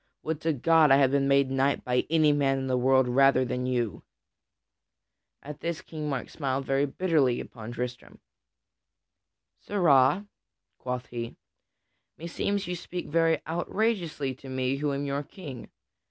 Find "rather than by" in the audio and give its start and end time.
3.07-3.69